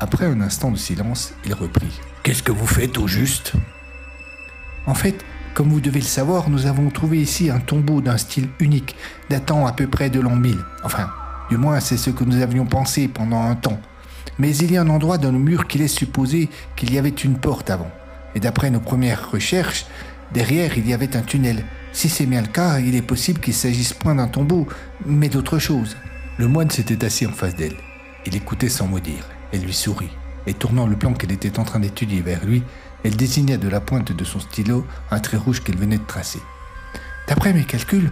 Après 0.00 0.26
un 0.26 0.40
instant 0.40 0.70
de 0.70 0.76
silence, 0.76 1.34
il 1.44 1.54
reprit. 1.54 2.00
Qu'est-ce 2.22 2.42
que 2.42 2.52
vous 2.52 2.66
faites 2.66 2.98
au 2.98 3.06
juste? 3.08 3.52
En 4.86 4.94
fait, 4.94 5.24
comme 5.54 5.70
vous 5.70 5.80
devez 5.80 6.00
le 6.00 6.04
savoir, 6.04 6.50
nous 6.50 6.66
avons 6.66 6.90
trouvé 6.90 7.18
ici 7.18 7.48
un 7.48 7.60
tombeau 7.60 8.00
d'un 8.00 8.18
style 8.18 8.48
unique, 8.60 8.96
datant 9.30 9.66
à 9.66 9.72
peu 9.72 9.86
près 9.86 10.10
de 10.10 10.20
l'an 10.20 10.36
1000. 10.36 10.58
Enfin, 10.82 11.10
Du 11.50 11.56
moins, 11.58 11.78
c'est 11.80 11.96
ce 11.98 12.10
que 12.10 12.24
nous 12.24 12.42
avions 12.42 12.66
pensé 12.66 13.06
pendant 13.06 13.42
un 13.42 13.54
temps. 13.54 13.78
Mais 14.38 14.56
il 14.56 14.72
y 14.72 14.76
a 14.76 14.80
un 14.82 14.88
endroit 14.88 15.18
dans 15.18 15.30
le 15.30 15.38
mur 15.38 15.66
qui 15.66 15.78
laisse 15.78 15.94
supposer 15.94 16.48
qu'il 16.74 16.92
y 16.92 16.98
avait 16.98 17.10
une 17.10 17.38
porte 17.38 17.70
avant. 17.70 17.90
Et 18.34 18.40
d'après 18.40 18.70
nos 18.70 18.80
premières 18.80 19.30
recherches, 19.30 19.86
derrière 20.32 20.76
il 20.76 20.88
y 20.88 20.94
avait 20.94 21.16
un 21.16 21.22
tunnel. 21.22 21.64
Si 21.94 22.08
c'est 22.08 22.26
bien 22.26 22.42
le 22.42 22.48
cas, 22.48 22.80
il 22.80 22.96
est 22.96 23.02
possible 23.02 23.40
qu'il 23.40 23.54
s'agisse 23.54 23.92
point 23.92 24.16
d'un 24.16 24.26
tombeau, 24.26 24.66
mais 25.06 25.28
d'autre 25.28 25.60
chose. 25.60 25.96
Le 26.38 26.48
moine 26.48 26.68
s'était 26.68 27.04
assis 27.04 27.24
en 27.24 27.30
face 27.30 27.54
d'elle. 27.54 27.76
Il 28.26 28.34
écoutait 28.34 28.68
sans 28.68 28.88
mot 28.88 28.98
dire. 28.98 29.24
Elle 29.52 29.62
lui 29.62 29.72
sourit, 29.72 30.10
et 30.48 30.54
tournant 30.54 30.88
le 30.88 30.96
plan 30.96 31.14
qu'elle 31.14 31.30
était 31.30 31.60
en 31.60 31.62
train 31.62 31.78
d'étudier 31.78 32.20
vers 32.20 32.44
lui, 32.44 32.64
elle 33.04 33.16
désigna 33.16 33.58
de 33.58 33.68
la 33.68 33.80
pointe 33.80 34.10
de 34.10 34.24
son 34.24 34.40
stylo 34.40 34.84
un 35.12 35.20
trait 35.20 35.36
rouge 35.36 35.62
qu'elle 35.62 35.78
venait 35.78 35.98
de 35.98 36.04
tracer. 36.04 36.40
D'après 37.28 37.52
mes 37.52 37.64
calculs, 37.64 38.10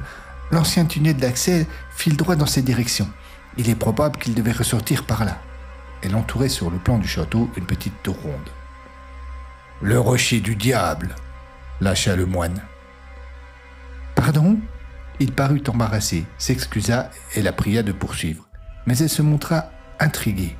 l'ancien 0.53 0.85
tunnel 0.85 1.17
d'accès 1.17 1.67
file 1.91 2.17
droit 2.17 2.37
dans 2.37 2.47
cette 2.47 2.65
direction. 2.65 3.09
Il 3.57 3.69
est 3.69 3.75
probable 3.75 4.17
qu'il 4.17 4.35
devait 4.35 4.53
ressortir 4.53 5.05
par 5.07 5.25
là. 5.25 5.39
Elle 6.03 6.15
entourait 6.15 6.49
sur 6.49 6.71
le 6.71 6.79
plan 6.79 6.99
du 6.99 7.09
château 7.09 7.51
une 7.57 7.67
petite 7.67 8.01
tour 8.05 8.17
ronde. 8.23 8.51
Le 9.81 9.99
rocher 9.99 10.39
du 10.39 10.55
diable, 10.55 11.17
lâcha 11.81 12.15
le 12.15 12.27
moine. 12.27 12.63
Pardon? 14.15 14.59
Il 15.21 15.33
parut 15.33 15.63
embarrassé, 15.69 16.25
s'excusa 16.39 17.11
et 17.35 17.43
la 17.43 17.53
pria 17.53 17.83
de 17.83 17.93
poursuivre. 17.93 18.49
Mais 18.87 18.97
elle 18.99 19.09
se 19.09 19.23
montra 19.23 19.67
intriguée. 20.01 20.57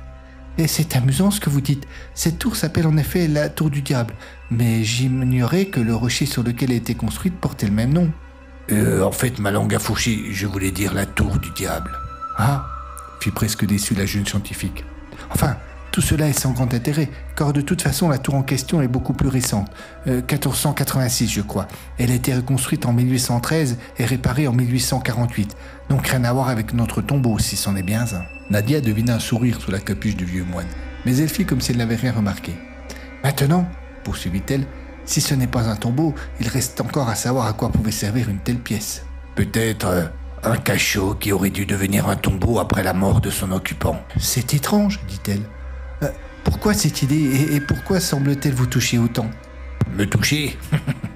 Et 0.57 0.67
c'est 0.67 0.95
amusant 0.95 1.31
ce 1.31 1.39
que 1.39 1.49
vous 1.49 1.61
dites. 1.61 1.85
Cette 2.13 2.37
tour 2.37 2.55
s'appelle 2.55 2.87
en 2.87 2.97
effet 2.97 3.27
la 3.27 3.49
tour 3.49 3.69
du 3.69 3.81
diable, 3.81 4.13
mais 4.51 4.83
j'ignorais 4.83 5.65
que 5.65 5.79
le 5.79 5.95
rocher 5.95 6.25
sur 6.25 6.43
lequel 6.43 6.71
elle 6.71 6.77
était 6.77 6.93
construite 6.93 7.39
portait 7.39 7.65
le 7.65 7.73
même 7.73 7.91
nom. 7.91 8.11
Euh, 8.71 9.01
en 9.01 9.11
fait, 9.11 9.39
ma 9.39 9.51
langue 9.51 9.75
a 9.75 9.79
fourché, 9.79 10.31
je 10.31 10.45
voulais 10.45 10.71
dire 10.71 10.93
la 10.93 11.05
tour 11.05 11.39
du 11.39 11.49
diable. 11.51 11.91
Ah 12.37 12.69
fit 13.23 13.31
presque 13.31 13.65
déçu 13.65 13.95
la 13.95 14.05
jeune 14.05 14.25
scientifique. 14.25 14.83
Enfin, 15.31 15.55
tout 15.93 16.01
cela 16.01 16.27
est 16.27 16.33
sans 16.33 16.53
grand 16.53 16.73
intérêt, 16.73 17.07
car 17.35 17.53
de 17.53 17.61
toute 17.61 17.83
façon 17.83 18.09
la 18.09 18.17
tour 18.17 18.33
en 18.33 18.41
question 18.41 18.81
est 18.81 18.87
beaucoup 18.87 19.13
plus 19.13 19.27
récente, 19.27 19.69
1486 20.07 21.25
euh, 21.25 21.33
je 21.35 21.41
crois. 21.41 21.67
Elle 21.99 22.09
a 22.09 22.15
été 22.15 22.33
reconstruite 22.33 22.87
en 22.87 22.93
1813 22.93 23.77
et 23.99 24.05
réparée 24.05 24.47
en 24.47 24.53
1848, 24.53 25.55
donc 25.91 26.07
rien 26.07 26.23
à 26.23 26.33
voir 26.33 26.49
avec 26.49 26.73
notre 26.73 27.03
tombeau 27.03 27.37
si 27.37 27.55
c'en 27.55 27.75
est 27.75 27.83
bien 27.83 28.05
un. 28.11 28.23
Nadia 28.49 28.81
devina 28.81 29.13
un 29.13 29.19
sourire 29.19 29.61
sous 29.61 29.69
la 29.69 29.77
capuche 29.77 30.15
du 30.15 30.25
vieux 30.25 30.43
moine, 30.43 30.65
mais 31.05 31.15
elle 31.17 31.29
fit 31.29 31.45
comme 31.45 31.61
si 31.61 31.73
elle 31.73 31.77
n'avait 31.77 31.95
rien 31.95 32.11
remarqué. 32.11 32.55
Maintenant, 33.23 33.67
poursuivit-elle, 34.03 34.65
si 35.05 35.21
ce 35.21 35.35
n'est 35.35 35.45
pas 35.45 35.69
un 35.69 35.75
tombeau, 35.75 36.15
il 36.39 36.47
reste 36.47 36.81
encore 36.81 37.07
à 37.07 37.15
savoir 37.15 37.45
à 37.45 37.53
quoi 37.53 37.69
pouvait 37.69 37.91
servir 37.91 38.29
une 38.29 38.39
telle 38.39 38.57
pièce. 38.57 39.05
Peut-être 39.35 39.85
euh, 39.85 40.05
un 40.41 40.57
cachot 40.57 41.13
qui 41.13 41.31
aurait 41.31 41.51
dû 41.51 41.67
devenir 41.67 42.09
un 42.09 42.15
tombeau 42.15 42.57
après 42.57 42.81
la 42.81 42.93
mort 42.93 43.21
de 43.21 43.29
son 43.29 43.51
occupant. 43.51 44.01
C'est 44.17 44.55
étrange, 44.55 44.99
dit-elle. 45.07 45.43
Pourquoi 46.43 46.73
cette 46.73 47.01
idée 47.01 47.55
et, 47.55 47.61
pourquoi 47.61 47.99
semble-t-elle 47.99 48.53
vous 48.53 48.65
toucher 48.65 48.97
autant? 48.97 49.29
Me 49.97 50.05
toucher? 50.05 50.57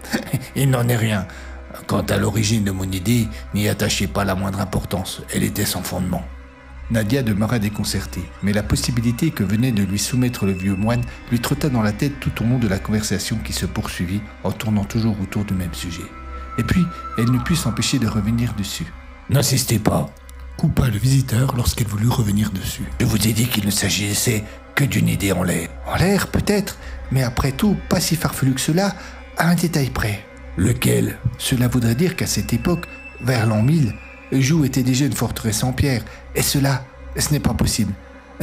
Il 0.56 0.70
n'en 0.70 0.88
est 0.88 0.96
rien. 0.96 1.28
Quant 1.86 2.02
à 2.02 2.18
l'origine 2.18 2.64
de 2.64 2.72
mon 2.72 2.90
idée, 2.92 3.28
n'y 3.54 3.70
attachez 3.70 4.08
pas 4.08 4.26
la 4.26 4.36
moindre 4.36 4.60
importance. 4.62 5.22
Elle 5.34 5.44
était 5.44 5.66
sans 5.66 5.84
fondement. 5.84 6.24
Nadia 6.90 7.22
demeura 7.22 7.60
déconcertée, 7.60 8.24
mais 8.44 8.54
la 8.54 8.64
possibilité 8.64 9.32
que 9.32 9.44
venait 9.44 9.74
de 9.74 9.84
lui 9.84 10.00
soumettre 10.00 10.46
le 10.46 10.54
vieux 10.54 10.76
moine 10.76 11.02
lui 11.32 11.42
trotta 11.42 11.68
dans 11.68 11.82
la 11.82 11.92
tête 11.92 12.20
tout 12.22 12.32
au 12.42 12.46
long 12.46 12.60
de 12.60 12.68
la 12.68 12.80
conversation 12.80 13.38
qui 13.44 13.52
se 13.52 13.66
poursuivit 13.66 14.22
en 14.46 14.52
tournant 14.52 14.86
toujours 14.86 15.20
autour 15.22 15.44
du 15.44 15.54
même 15.54 15.74
sujet. 15.74 16.06
Et 16.58 16.64
puis, 16.64 16.86
elle 17.18 17.32
ne 17.32 17.40
put 17.40 17.58
s'empêcher 17.58 18.00
de 18.00 18.08
revenir 18.08 18.54
dessus. 18.54 18.88
N'insistez 19.30 19.80
pas, 19.80 20.10
coupa 20.56 20.88
le 20.88 20.98
visiteur 20.98 21.56
lorsqu'elle 21.58 21.88
voulut 21.88 22.08
revenir 22.08 22.52
dessus. 22.52 22.84
Je 23.02 23.06
vous 23.06 23.28
ai 23.28 23.34
dit 23.34 23.48
qu'il 23.48 23.66
ne 23.66 23.72
s'agissait 23.72 24.46
que 24.78 24.86
d'une 24.86 25.10
idée 25.10 25.32
en 25.32 25.42
l'air. 25.42 25.70
En 25.88 25.96
l'air, 25.96 26.28
peut-être, 26.28 26.78
mais 27.12 27.24
après 27.24 27.52
tout, 27.52 27.76
pas 27.90 28.00
si 28.00 28.16
farfelu 28.16 28.54
que 28.54 28.62
cela, 28.62 28.94
à 29.36 29.50
un 29.50 29.56
détail 29.56 29.90
près. 29.90 30.24
Lequel? 30.56 31.18
Cela 31.40 31.68
voudrait 31.68 31.96
dire 31.96 32.16
qu'à 32.16 32.28
cette 32.28 32.54
époque, 32.54 32.86
vers 33.20 33.48
l'an 33.48 33.64
1000, 33.64 33.94
Joux 34.34 34.66
était 34.66 34.84
déjà 34.84 35.06
une 35.06 35.14
forteresse 35.14 35.64
en 35.64 35.74
pierre, 35.74 36.04
et 36.36 36.44
cela, 36.44 36.86
ce 37.18 37.32
n'est 37.32 37.40
pas 37.40 37.56
possible. 37.56 37.92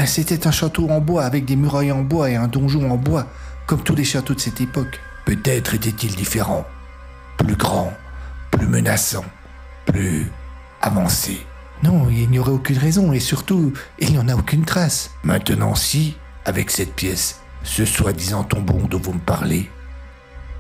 C'était 0.07 0.49
un 0.49 0.51
château 0.51 0.91
en 0.91 1.01
bois 1.01 1.25
avec 1.25 1.45
des 1.45 1.55
murailles 1.55 1.93
en 1.93 2.03
bois 2.03 2.29
et 2.29 2.35
un 2.35 2.49
donjon 2.49 2.91
en 2.91 2.97
bois, 2.97 3.29
comme 3.67 3.85
tous 3.85 3.95
les 3.95 4.03
châteaux 4.03 4.35
de 4.35 4.41
cette 4.41 4.61
époque. 4.61 4.99
Peut-être 5.27 5.75
était-il 5.75 6.17
différent, 6.17 6.67
plus 7.39 7.55
grand, 7.55 7.93
plus 8.51 8.67
menaçant, 8.67 9.25
plus 9.87 10.27
avancé. 10.83 11.47
Non, 11.85 12.09
il 12.11 12.29
n'y 12.29 12.41
aurait 12.41 12.51
aucune 12.51 12.79
raison, 12.79 13.13
et 13.13 13.21
surtout, 13.21 13.73
il 14.01 14.11
n'y 14.11 14.19
en 14.19 14.29
a 14.29 14.35
aucune 14.35 14.65
trace. 14.65 15.11
Maintenant, 15.23 15.77
si, 15.77 16.17
avec 16.45 16.71
cette 16.71 16.95
pièce, 16.95 17.41
ce 17.63 17.85
soi-disant 17.85 18.45
tombeau 18.45 18.87
dont 18.89 18.99
vous 18.99 19.15
me 19.15 19.19
parlez. 19.19 19.71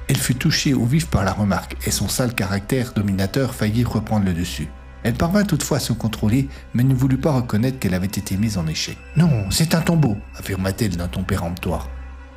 Elle 0.08 0.16
fut 0.16 0.34
touchée 0.34 0.74
au 0.74 0.84
vif 0.84 1.06
par 1.06 1.24
la 1.24 1.32
remarque, 1.32 1.76
et 1.86 1.90
son 1.90 2.08
sale 2.08 2.34
caractère 2.34 2.92
dominateur 2.92 3.54
faillit 3.54 3.84
reprendre 3.84 4.26
le 4.26 4.34
dessus. 4.34 4.68
Elle 5.02 5.14
parvint 5.14 5.44
toutefois 5.44 5.76
à 5.76 5.80
se 5.80 5.92
contrôler, 5.92 6.48
mais 6.72 6.82
ne 6.82 6.94
voulut 6.94 7.18
pas 7.18 7.32
reconnaître 7.32 7.78
qu'elle 7.78 7.94
avait 7.94 8.06
été 8.06 8.36
mise 8.36 8.56
en 8.56 8.66
échec. 8.66 8.96
Non, 9.16 9.50
c'est 9.50 9.74
un 9.74 9.82
tombeau, 9.82 10.16
affirma-t-elle 10.38 10.96
d'un 10.96 11.08
ton 11.08 11.24
péremptoire. 11.24 11.88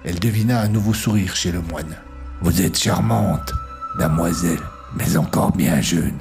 Elle 0.03 0.19
devina 0.19 0.61
un 0.61 0.67
nouveau 0.67 0.93
sourire 0.93 1.35
chez 1.35 1.51
le 1.51 1.61
moine. 1.61 1.95
Vous 2.41 2.61
êtes 2.61 2.77
charmante, 2.77 3.53
damoiselle, 3.97 4.59
mais 4.95 5.17
encore 5.17 5.51
bien 5.51 5.81
jeune. 5.81 6.17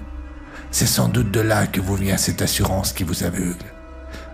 C'est 0.71 0.87
sans 0.87 1.09
doute 1.09 1.31
de 1.31 1.41
là 1.41 1.67
que 1.67 1.81
vous 1.81 1.97
vient 1.97 2.17
cette 2.17 2.43
assurance 2.43 2.93
qui 2.93 3.05
vous 3.05 3.25
aveugle. 3.25 3.73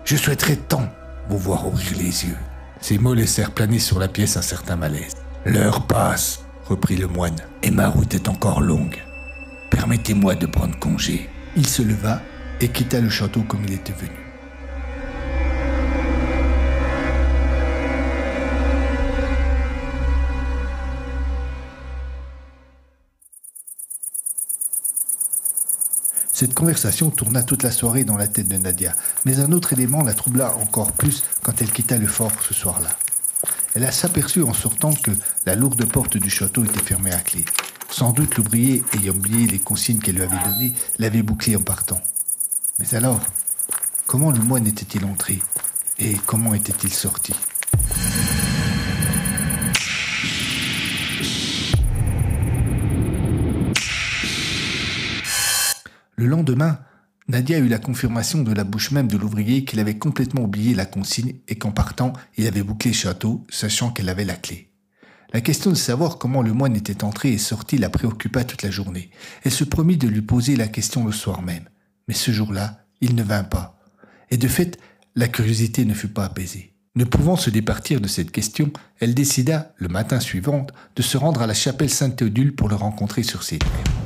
Je 0.05 0.15
souhaiterais 0.15 0.55
tant 0.55 0.87
vous 1.29 1.37
voir 1.37 1.67
ouvrir 1.67 1.97
les 1.97 2.25
yeux. 2.25 2.37
Ces 2.83 2.97
mots 2.97 3.13
laissèrent 3.13 3.51
planer 3.51 3.79
sur 3.79 3.97
la 3.97 4.09
pièce 4.09 4.35
un 4.35 4.41
certain 4.41 4.75
malaise. 4.75 5.13
L'heure 5.45 5.87
passe, 5.87 6.43
reprit 6.65 6.97
le 6.97 7.07
moine, 7.07 7.37
et 7.61 7.71
ma 7.71 7.87
route 7.87 8.13
est 8.13 8.27
encore 8.27 8.59
longue. 8.59 8.97
Permettez-moi 9.71 10.35
de 10.35 10.47
prendre 10.47 10.77
congé. 10.79 11.29
Il 11.55 11.65
se 11.65 11.81
leva 11.81 12.21
et 12.59 12.67
quitta 12.67 12.99
le 12.99 13.09
château 13.09 13.43
comme 13.43 13.63
il 13.63 13.71
était 13.71 13.93
venu. 13.93 14.22
Cette 26.33 26.55
conversation 26.55 27.11
tourna 27.11 27.43
toute 27.43 27.61
la 27.61 27.71
soirée 27.71 28.05
dans 28.05 28.17
la 28.17 28.27
tête 28.27 28.47
de 28.47 28.57
Nadia, 28.57 28.95
mais 29.23 29.39
un 29.39 29.51
autre 29.51 29.73
élément 29.73 30.01
la 30.01 30.15
troubla 30.15 30.55
encore 30.57 30.91
plus 30.91 31.23
quand 31.43 31.61
elle 31.61 31.71
quitta 31.71 31.97
le 31.97 32.07
fort 32.07 32.31
ce 32.47 32.55
soir-là. 32.55 32.89
Elle 33.75 33.91
s'aperçut 33.93 34.41
en 34.41 34.53
sortant 34.53 34.93
que 34.93 35.11
la 35.45 35.55
lourde 35.55 35.85
porte 35.85 36.17
du 36.17 36.31
château 36.31 36.63
était 36.63 36.81
fermée 36.81 37.11
à 37.13 37.19
clé. 37.19 37.45
Sans 37.89 38.11
doute 38.11 38.35
l'ouvrier, 38.35 38.83
ayant 38.93 39.13
oublié 39.13 39.45
les 39.45 39.59
consignes 39.59 39.99
qu'elle 39.99 40.15
lui 40.15 40.23
avait 40.23 40.49
données, 40.49 40.73
l'avait 40.97 41.21
bouclée 41.21 41.55
en 41.55 41.61
partant. 41.61 42.01
Mais 42.79 42.95
alors, 42.95 43.19
comment 44.07 44.31
le 44.31 44.39
moine 44.39 44.65
était-il 44.65 45.05
entré 45.05 45.39
Et 45.99 46.15
comment 46.25 46.55
était-il 46.55 46.91
sorti? 46.91 47.33
Le 56.23 56.29
lendemain, 56.29 56.79
Nadia 57.27 57.59
eut 57.59 57.67
la 57.67 57.79
confirmation 57.79 58.43
de 58.43 58.53
la 58.53 58.63
bouche 58.63 58.91
même 58.91 59.09
de 59.09 59.17
l'ouvrier 59.17 59.65
qu'il 59.65 59.81
avait 59.81 59.97
complètement 59.97 60.43
oublié 60.43 60.73
la 60.73 60.85
consigne 60.85 61.33
et 61.49 61.55
qu'en 61.57 61.71
partant, 61.71 62.13
il 62.37 62.47
avait 62.47 62.63
bouclé 62.63 62.91
le 62.91 62.95
château, 62.95 63.45
sachant 63.49 63.91
qu'elle 63.91 64.07
avait 64.07 64.23
la 64.23 64.37
clé. 64.37 64.69
La 65.33 65.41
question 65.41 65.69
de 65.69 65.75
savoir 65.75 66.19
comment 66.19 66.41
le 66.41 66.53
moine 66.53 66.77
était 66.77 67.03
entré 67.03 67.33
et 67.33 67.37
sorti 67.37 67.77
la 67.77 67.89
préoccupa 67.89 68.45
toute 68.45 68.63
la 68.63 68.71
journée. 68.71 69.09
Elle 69.43 69.51
se 69.51 69.65
promit 69.65 69.97
de 69.97 70.07
lui 70.07 70.21
poser 70.21 70.55
la 70.55 70.69
question 70.69 71.03
le 71.03 71.11
soir 71.11 71.41
même. 71.41 71.67
Mais 72.07 72.13
ce 72.13 72.31
jour-là, 72.31 72.85
il 73.01 73.15
ne 73.15 73.23
vint 73.23 73.43
pas. 73.43 73.77
Et 74.31 74.37
de 74.37 74.47
fait, 74.47 74.79
la 75.15 75.27
curiosité 75.27 75.83
ne 75.83 75.93
fut 75.93 76.07
pas 76.07 76.23
apaisée. 76.23 76.73
Ne 76.95 77.03
pouvant 77.03 77.35
se 77.35 77.49
départir 77.49 77.99
de 77.99 78.07
cette 78.07 78.31
question, 78.31 78.71
elle 79.01 79.13
décida, 79.13 79.73
le 79.75 79.89
matin 79.89 80.21
suivant, 80.21 80.67
de 80.95 81.01
se 81.01 81.17
rendre 81.17 81.41
à 81.41 81.47
la 81.47 81.53
chapelle 81.53 81.89
Saint-Théodule 81.89 82.55
pour 82.55 82.69
le 82.69 82.75
rencontrer 82.75 83.23
sur 83.23 83.43
ses 83.43 83.59
terres. 83.59 84.02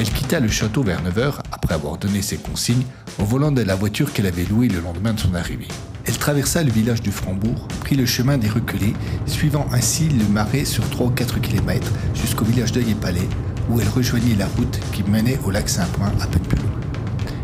Elle 0.00 0.10
quitta 0.10 0.38
le 0.38 0.46
château 0.46 0.84
vers 0.84 1.02
9 1.02 1.16
h 1.16 1.32
après 1.50 1.74
avoir 1.74 1.98
donné 1.98 2.22
ses 2.22 2.36
consignes 2.36 2.84
au 3.18 3.24
volant 3.24 3.50
de 3.50 3.62
la 3.62 3.74
voiture 3.74 4.12
qu'elle 4.12 4.26
avait 4.26 4.44
louée 4.44 4.68
le 4.68 4.78
lendemain 4.78 5.12
de 5.12 5.18
son 5.18 5.34
arrivée. 5.34 5.66
Elle 6.04 6.16
traversa 6.16 6.62
le 6.62 6.70
village 6.70 7.02
du 7.02 7.10
Frambourg, 7.10 7.66
prit 7.80 7.96
le 7.96 8.06
chemin 8.06 8.38
des 8.38 8.48
reculés, 8.48 8.94
suivant 9.26 9.66
ainsi 9.72 10.08
le 10.08 10.24
marais 10.28 10.64
sur 10.64 10.88
3 10.88 11.08
ou 11.08 11.10
4 11.10 11.40
km 11.40 11.90
jusqu'au 12.14 12.44
village 12.44 12.70
et 12.76 12.94
Palais, 12.94 13.28
où 13.68 13.80
elle 13.80 13.88
rejoignit 13.88 14.36
la 14.36 14.46
route 14.46 14.78
qui 14.92 15.02
menait 15.02 15.40
au 15.44 15.50
lac 15.50 15.68
Saint-Point 15.68 16.12
à 16.20 16.26
peine 16.28 16.42
plus 16.42 16.58
loin. 16.58 16.70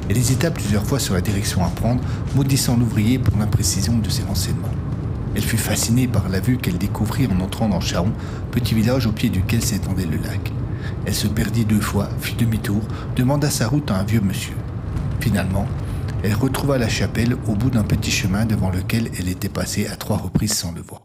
Elle 0.09 0.17
hésita 0.17 0.53
plusieurs 0.53 0.87
fois 0.87 1.01
sur 1.01 1.15
la 1.15 1.21
direction 1.21 1.65
à 1.65 1.71
prendre, 1.71 2.03
maudissant 2.37 2.77
l'ouvrier 2.77 3.19
pour 3.19 3.37
l'imprécision 3.37 3.99
de 3.99 4.09
ses 4.09 4.23
renseignements. 4.23 4.69
Elle 5.35 5.43
fut 5.43 5.59
fascinée 5.59 6.07
par 6.07 6.29
la 6.29 6.39
vue 6.39 6.59
qu'elle 6.59 6.79
découvrit 6.79 7.27
en 7.27 7.41
entrant 7.41 7.69
dans 7.69 7.81
Charon, 7.81 8.13
petit 8.53 8.75
village 8.75 9.07
au 9.09 9.13
pied 9.13 9.29
duquel 9.29 9.61
s'étendait 9.61 10.07
le 10.07 10.19
lac. 10.19 10.53
Elle 11.07 11.15
se 11.15 11.27
perdit 11.27 11.65
deux 11.65 11.81
fois, 11.81 12.09
fit 12.21 12.35
demi-tour, 12.35 12.83
demanda 13.17 13.51
sa 13.51 13.69
route 13.69 13.91
à 13.91 13.99
un 13.99 14.05
vieux 14.05 14.21
monsieur. 14.21 14.55
Finalement, 15.21 15.67
elle 16.23 16.35
retrouva 16.35 16.79
la 16.79 16.89
chapelle 16.89 17.37
au 17.47 17.55
bout 17.55 17.71
d'un 17.71 17.85
petit 17.85 18.11
chemin 18.11 18.47
devant 18.47 18.71
lequel 18.71 19.11
elle 19.19 19.29
était 19.29 19.49
passée 19.49 19.87
à 19.87 19.97
trois 19.97 20.17
reprises 20.17 20.55
sans 20.55 20.73
le 20.73 20.81
voir. 20.81 21.04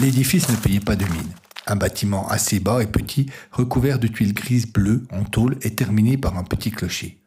L'édifice 0.00 0.48
ne 0.48 0.54
payait 0.54 0.78
pas 0.78 0.94
de 0.94 1.04
mine. 1.06 1.32
Un 1.66 1.74
bâtiment 1.74 2.28
assez 2.28 2.60
bas 2.60 2.80
et 2.80 2.86
petit, 2.86 3.26
recouvert 3.50 3.98
de 3.98 4.06
tuiles 4.06 4.32
grises 4.32 4.70
bleues 4.70 5.02
en 5.10 5.24
tôle 5.24 5.56
et 5.62 5.74
terminé 5.74 6.16
par 6.16 6.38
un 6.38 6.44
petit 6.44 6.70
clocher. 6.70 7.20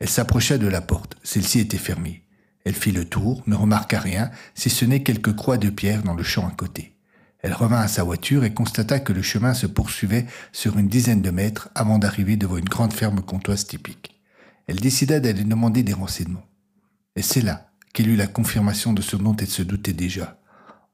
Elle 0.00 0.08
s'approcha 0.08 0.58
de 0.58 0.66
la 0.66 0.82
porte. 0.82 1.16
Celle-ci 1.22 1.60
était 1.60 1.78
fermée. 1.78 2.22
Elle 2.64 2.74
fit 2.74 2.92
le 2.92 3.06
tour, 3.06 3.42
ne 3.46 3.54
remarqua 3.54 3.98
rien, 3.98 4.30
si 4.54 4.68
ce 4.68 4.84
n'est 4.84 5.02
quelques 5.02 5.34
croix 5.34 5.56
de 5.56 5.70
pierre 5.70 6.02
dans 6.02 6.14
le 6.14 6.22
champ 6.22 6.46
à 6.46 6.50
côté. 6.50 6.94
Elle 7.38 7.54
revint 7.54 7.80
à 7.80 7.88
sa 7.88 8.02
voiture 8.02 8.44
et 8.44 8.52
constata 8.52 9.00
que 9.00 9.14
le 9.14 9.22
chemin 9.22 9.54
se 9.54 9.66
poursuivait 9.66 10.26
sur 10.52 10.78
une 10.78 10.88
dizaine 10.88 11.22
de 11.22 11.30
mètres 11.30 11.70
avant 11.74 11.98
d'arriver 11.98 12.36
devant 12.36 12.58
une 12.58 12.68
grande 12.68 12.92
ferme 12.92 13.22
comtoise 13.22 13.66
typique. 13.66 14.20
Elle 14.66 14.80
décida 14.80 15.20
d'aller 15.20 15.44
demander 15.44 15.82
des 15.82 15.94
renseignements. 15.94 16.46
Et 17.16 17.22
c'est 17.22 17.40
là 17.40 17.70
qu'elle 17.94 18.08
eut 18.08 18.16
la 18.16 18.26
confirmation 18.26 18.92
de 18.92 19.00
ce 19.00 19.16
dont 19.16 19.36
elle 19.36 19.48
se 19.48 19.62
doutait 19.62 19.94
déjà. 19.94 20.39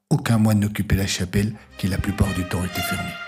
Aucun 0.09 0.37
moine 0.37 0.61
n'occupait 0.61 0.95
la 0.95 1.05
chapelle 1.05 1.51
qui 1.77 1.87
la 1.87 1.97
plupart 1.97 2.33
du 2.33 2.43
temps 2.45 2.63
était 2.63 2.79
fermée. 2.79 3.26